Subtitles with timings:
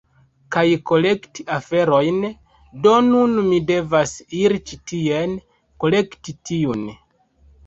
[0.53, 0.61] kaj
[0.91, 2.17] kolekti aferojn,
[2.87, 5.37] do nun mi devas iri ĉi tien,
[5.85, 6.85] kolekti tiun…